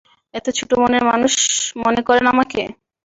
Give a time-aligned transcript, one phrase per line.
[0.33, 1.33] এতো ছোট মনের মানুষ
[1.83, 2.61] মনে করেন আমাকে?